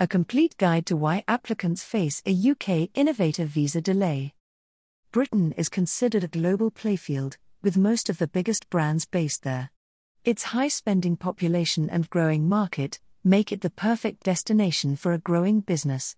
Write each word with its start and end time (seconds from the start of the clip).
A 0.00 0.08
complete 0.08 0.56
guide 0.56 0.86
to 0.86 0.96
why 0.96 1.22
applicants 1.28 1.84
face 1.84 2.20
a 2.26 2.32
UK 2.50 2.90
innovator 2.94 3.44
visa 3.44 3.80
delay. 3.80 4.34
Britain 5.12 5.52
is 5.52 5.68
considered 5.68 6.24
a 6.24 6.28
global 6.28 6.72
playfield, 6.72 7.36
with 7.62 7.76
most 7.76 8.10
of 8.10 8.18
the 8.18 8.26
biggest 8.26 8.68
brands 8.70 9.06
based 9.06 9.44
there. 9.44 9.70
Its 10.24 10.42
high 10.42 10.66
spending 10.66 11.16
population 11.16 11.88
and 11.88 12.10
growing 12.10 12.48
market 12.48 12.98
make 13.22 13.52
it 13.52 13.60
the 13.60 13.70
perfect 13.70 14.24
destination 14.24 14.96
for 14.96 15.12
a 15.12 15.18
growing 15.18 15.60
business. 15.60 16.16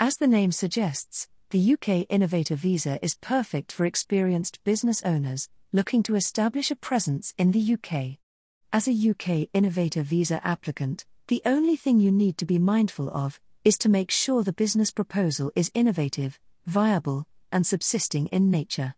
As 0.00 0.16
the 0.16 0.26
name 0.26 0.50
suggests, 0.50 1.28
the 1.50 1.74
UK 1.74 2.04
Innovator 2.08 2.56
Visa 2.56 2.98
is 3.00 3.14
perfect 3.14 3.70
for 3.70 3.86
experienced 3.86 4.62
business 4.64 5.02
owners 5.04 5.48
looking 5.72 6.02
to 6.02 6.16
establish 6.16 6.72
a 6.72 6.76
presence 6.76 7.32
in 7.38 7.52
the 7.52 7.74
UK. 7.74 8.18
As 8.72 8.88
a 8.88 9.10
UK 9.10 9.48
Innovator 9.54 10.02
Visa 10.02 10.44
applicant, 10.44 11.06
the 11.28 11.42
only 11.44 11.76
thing 11.76 12.00
you 12.00 12.10
need 12.10 12.38
to 12.38 12.46
be 12.46 12.58
mindful 12.58 13.10
of 13.10 13.38
is 13.62 13.76
to 13.76 13.90
make 13.90 14.10
sure 14.10 14.42
the 14.42 14.50
business 14.50 14.90
proposal 14.90 15.52
is 15.54 15.70
innovative, 15.74 16.40
viable, 16.66 17.26
and 17.52 17.66
subsisting 17.66 18.28
in 18.28 18.50
nature. 18.50 18.94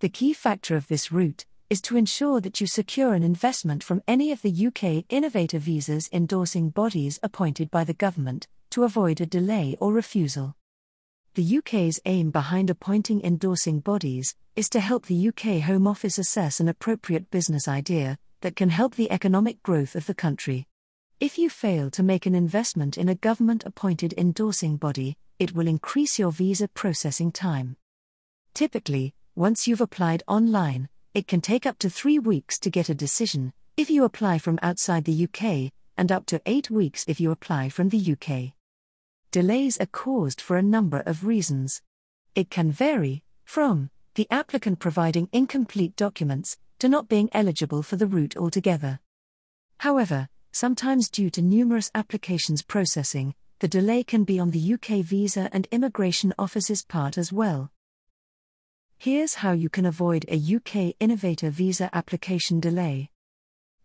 The 0.00 0.08
key 0.08 0.32
factor 0.32 0.74
of 0.74 0.88
this 0.88 1.12
route 1.12 1.46
is 1.70 1.80
to 1.82 1.96
ensure 1.96 2.40
that 2.40 2.60
you 2.60 2.66
secure 2.66 3.14
an 3.14 3.22
investment 3.22 3.84
from 3.84 4.02
any 4.08 4.32
of 4.32 4.42
the 4.42 4.66
UK 4.66 5.04
Innovator 5.08 5.60
Visas 5.60 6.10
endorsing 6.12 6.70
bodies 6.70 7.20
appointed 7.22 7.70
by 7.70 7.84
the 7.84 7.94
government 7.94 8.48
to 8.70 8.82
avoid 8.82 9.20
a 9.20 9.26
delay 9.26 9.76
or 9.78 9.92
refusal. 9.92 10.56
The 11.34 11.58
UK's 11.58 12.00
aim 12.04 12.32
behind 12.32 12.68
appointing 12.68 13.22
endorsing 13.22 13.78
bodies 13.78 14.34
is 14.56 14.68
to 14.70 14.80
help 14.80 15.06
the 15.06 15.28
UK 15.28 15.62
Home 15.62 15.86
Office 15.86 16.18
assess 16.18 16.58
an 16.58 16.68
appropriate 16.68 17.30
business 17.30 17.68
idea 17.68 18.18
that 18.40 18.56
can 18.56 18.70
help 18.70 18.96
the 18.96 19.12
economic 19.12 19.62
growth 19.62 19.94
of 19.94 20.06
the 20.06 20.14
country. 20.14 20.66
If 21.20 21.38
you 21.38 21.48
fail 21.48 21.90
to 21.90 22.02
make 22.02 22.26
an 22.26 22.34
investment 22.34 22.98
in 22.98 23.08
a 23.08 23.14
government 23.14 23.64
appointed 23.64 24.14
endorsing 24.16 24.76
body, 24.76 25.16
it 25.38 25.54
will 25.54 25.68
increase 25.68 26.18
your 26.18 26.32
visa 26.32 26.68
processing 26.68 27.32
time. 27.32 27.76
Typically, 28.52 29.14
once 29.34 29.66
you've 29.66 29.80
applied 29.80 30.22
online, 30.28 30.88
it 31.14 31.26
can 31.26 31.40
take 31.40 31.66
up 31.66 31.78
to 31.78 31.90
three 31.90 32.18
weeks 32.18 32.58
to 32.58 32.70
get 32.70 32.88
a 32.88 32.94
decision 32.94 33.52
if 33.76 33.90
you 33.90 34.04
apply 34.04 34.38
from 34.38 34.58
outside 34.62 35.04
the 35.04 35.24
UK, 35.24 35.72
and 35.96 36.12
up 36.12 36.26
to 36.26 36.40
eight 36.46 36.70
weeks 36.70 37.04
if 37.08 37.20
you 37.20 37.30
apply 37.30 37.68
from 37.68 37.88
the 37.88 38.12
UK 38.12 38.54
delays 39.34 39.76
are 39.78 39.86
caused 39.86 40.40
for 40.40 40.56
a 40.56 40.62
number 40.62 41.00
of 41.06 41.26
reasons. 41.26 41.82
It 42.36 42.50
can 42.50 42.70
vary 42.70 43.24
from 43.44 43.90
the 44.14 44.28
applicant 44.30 44.78
providing 44.78 45.28
incomplete 45.32 45.96
documents 45.96 46.56
to 46.78 46.88
not 46.88 47.08
being 47.08 47.28
eligible 47.32 47.82
for 47.82 47.96
the 47.96 48.06
route 48.06 48.36
altogether. 48.36 49.00
However, 49.78 50.28
sometimes 50.54 51.10
due 51.10 51.30
to 51.30 51.42
numerous 51.42 51.90
applications 51.96 52.62
processing, 52.62 53.34
the 53.58 53.66
delay 53.66 54.04
can 54.04 54.22
be 54.22 54.38
on 54.38 54.52
the 54.52 54.74
UK 54.74 55.04
visa 55.04 55.50
and 55.52 55.66
immigration 55.72 56.32
office's 56.38 56.84
part 56.84 57.18
as 57.18 57.32
well. 57.32 57.72
Here's 58.96 59.34
how 59.34 59.50
you 59.50 59.68
can 59.68 59.84
avoid 59.84 60.24
a 60.28 60.54
UK 60.56 60.94
innovator 61.00 61.50
visa 61.50 61.90
application 61.92 62.60
delay. 62.60 63.10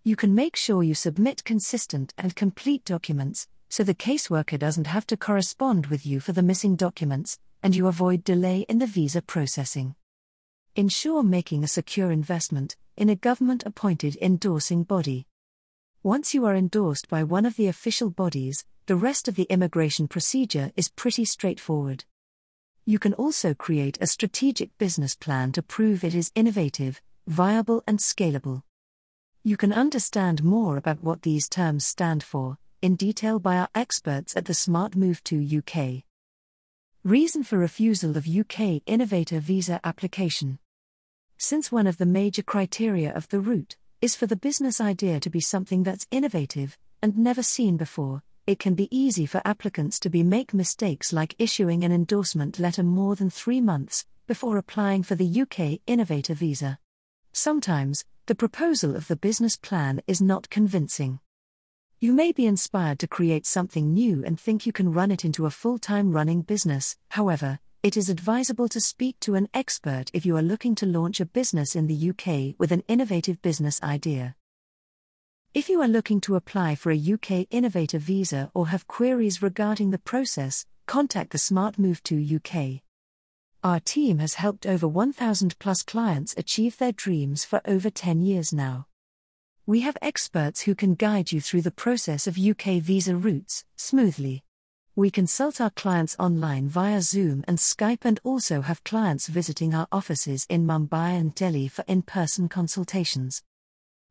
You 0.03 0.16
can 0.16 0.36
make 0.36 0.56
sure 0.56 0.84
you 0.84 0.94
submit 0.94 1.44
consistent 1.44 2.14
and 2.20 2.36
complete 2.36 2.86
documents, 2.86 3.47
so 3.67 3.84
the 3.84 3.95
caseworker 3.95 4.59
doesn't 4.59 4.88
have 4.88 5.08
to 5.08 5.17
correspond 5.17 5.88
with 5.88 6.06
you 6.06 6.20
for 6.20 6.34
the 6.34 6.44
missing 6.44 6.75
documents, 6.75 7.40
and 7.64 7.75
you 7.75 7.88
avoid 7.88 8.23
delay 8.23 8.64
in 8.70 8.78
the 8.78 8.86
visa 8.86 9.23
processing. 9.23 9.95
Ensure 10.75 11.23
making 11.23 11.64
a 11.64 11.67
secure 11.67 12.12
investment 12.12 12.78
in 12.95 13.09
a 13.09 13.16
government 13.16 13.64
appointed 13.66 14.16
endorsing 14.22 14.84
body. 14.84 15.25
Once 16.03 16.33
you 16.33 16.45
are 16.45 16.55
endorsed 16.55 17.09
by 17.09 17.22
one 17.22 17.45
of 17.45 17.58
the 17.58 17.67
official 17.67 18.09
bodies, 18.09 18.64
the 18.86 18.95
rest 18.95 19.28
of 19.28 19.36
the 19.36 19.44
immigration 19.50 20.08
procedure 20.08 20.72
is 20.78 20.88
pretty 20.88 21.25
straightforward. 21.25 22.06
You 22.86 23.00
can 23.00 23.14
also 23.16 23.53
create 23.53 23.97
a 24.00 24.08
strategic 24.08 24.78
business 24.78 25.14
plan 25.14 25.52
to 25.52 25.61
prove 25.61 26.06
it 26.06 26.16
is 26.16 26.31
innovative, 26.36 27.02
viable, 27.28 27.84
and 27.85 28.00
scalable. 28.00 28.63
You 29.44 29.57
can 29.57 29.73
understand 29.73 30.41
more 30.41 30.78
about 30.78 31.03
what 31.03 31.23
these 31.23 31.50
terms 31.50 31.85
stand 31.85 32.23
for 32.23 32.57
in 32.81 32.96
detail 32.96 33.38
by 33.38 33.57
our 33.57 33.69
experts 33.75 34.38
at 34.38 34.46
the 34.46 34.53
Smart 34.53 34.96
Move 34.96 35.22
to 35.25 35.57
UK. 35.57 36.03
Reason 37.03 37.44
for 37.44 37.57
refusal 37.57 38.16
of 38.16 38.25
UK 38.25 38.84
Innovator 38.85 39.41
Visa 39.41 39.81
application. 39.84 40.59
Since 41.38 41.73
one 41.73 41.88
of 41.88 41.97
the 41.97 42.06
major 42.06 42.41
criteria 42.41 43.13
of 43.13 43.28
the 43.28 43.41
route 43.41 43.75
is 44.01 44.15
for 44.15 44.27
the 44.27 44.35
business 44.35 44.79
idea 44.79 45.19
to 45.19 45.29
be 45.29 45.41
something 45.41 45.83
that's 45.83 46.07
innovative 46.09 46.77
and 47.01 47.17
never 47.17 47.43
seen 47.43 47.75
before, 47.75 48.23
it 48.47 48.57
can 48.57 48.73
be 48.73 48.87
easy 48.97 49.25
for 49.25 49.41
applicants 49.43 49.99
to 49.99 50.09
be 50.09 50.23
make 50.23 50.53
mistakes 50.53 51.11
like 51.11 51.35
issuing 51.37 51.83
an 51.83 51.91
endorsement 51.91 52.59
letter 52.59 52.81
more 52.81 53.15
than 53.17 53.29
3 53.29 53.59
months 53.59 54.05
before 54.25 54.57
applying 54.57 55.03
for 55.03 55.15
the 55.15 55.41
UK 55.41 55.81
Innovator 55.85 56.33
Visa. 56.33 56.79
Sometimes, 57.33 58.05
the 58.27 58.35
proposal 58.35 58.95
of 58.95 59.07
the 59.09 59.17
business 59.17 59.57
plan 59.57 60.01
is 60.07 60.21
not 60.21 60.49
convincing. 60.49 61.19
You 61.99 62.13
may 62.13 62.31
be 62.31 62.45
inspired 62.45 62.99
to 62.99 63.07
create 63.07 63.45
something 63.45 63.93
new 63.93 64.23
and 64.23 64.39
think 64.39 64.66
you 64.66 64.71
can 64.71 64.93
run 64.93 65.11
it 65.11 65.25
into 65.25 65.45
a 65.45 65.51
full 65.51 65.77
time 65.77 66.13
running 66.13 66.41
business, 66.41 66.95
however, 67.09 67.59
it 67.81 67.95
is 67.95 68.09
advisable 68.09 68.67
to 68.67 68.81
speak 68.81 69.17
to 69.22 69.35
an 69.35 69.47
expert 69.53 70.12
if 70.13 70.25
you 70.25 70.35
are 70.35 70.41
looking 70.41 70.75
to 70.75 70.85
launch 70.85 71.22
a 71.22 71.25
business 71.25 71.78
in 71.78 71.88
the 71.88 72.09
UK 72.09 72.59
with 72.59 72.73
an 72.73 72.84
innovative 72.90 73.41
business 73.41 73.81
idea. 73.81 74.35
If 75.53 75.69
you 75.69 75.81
are 75.81 75.88
looking 75.88 76.19
to 76.22 76.35
apply 76.35 76.75
for 76.75 76.91
a 76.91 77.13
UK 77.13 77.47
Innovator 77.50 77.97
Visa 77.97 78.51
or 78.53 78.67
have 78.67 78.85
queries 78.88 79.41
regarding 79.41 79.91
the 79.91 79.97
process, 79.97 80.66
contact 80.88 81.31
the 81.31 81.38
Smart 81.38 81.79
Move 81.79 82.03
to 82.03 82.35
UK. 82.35 82.81
Our 83.63 83.79
team 83.79 84.19
has 84.19 84.34
helped 84.34 84.66
over 84.66 84.88
1,000 84.88 85.57
plus 85.57 85.81
clients 85.81 86.35
achieve 86.35 86.78
their 86.78 86.91
dreams 86.91 87.46
for 87.46 87.61
over 87.63 87.90
10 87.90 88.22
years 88.22 88.51
now. 88.51 88.88
We 89.66 89.81
have 89.81 89.97
experts 90.01 90.63
who 90.63 90.75
can 90.75 90.96
guide 90.96 91.31
you 91.31 91.40
through 91.40 91.61
the 91.61 91.72
process 91.72 92.28
of 92.28 92.38
UK 92.38 92.81
visa 92.81 93.16
routes 93.16 93.63
smoothly. 93.78 94.44
We 94.99 95.09
consult 95.09 95.61
our 95.61 95.69
clients 95.69 96.17
online 96.19 96.67
via 96.67 97.01
Zoom 97.01 97.45
and 97.47 97.57
Skype 97.57 98.03
and 98.03 98.19
also 98.25 98.59
have 98.59 98.83
clients 98.83 99.27
visiting 99.27 99.73
our 99.73 99.87
offices 99.93 100.45
in 100.49 100.67
Mumbai 100.67 101.17
and 101.17 101.33
Delhi 101.33 101.69
for 101.69 101.85
in 101.87 102.01
person 102.01 102.49
consultations. 102.49 103.41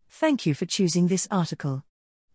Thank 0.09 0.47
you 0.47 0.54
for 0.54 0.65
choosing 0.65 1.09
this 1.09 1.28
article. 1.31 1.84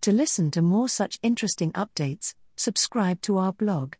To 0.01 0.11
listen 0.11 0.51
to 0.51 0.61
more 0.61 0.87
such 0.87 1.17
interesting 1.23 1.71
updates, 1.71 2.35
subscribe 2.55 3.21
to 3.21 3.39
our 3.39 3.53
blog. 3.53 3.95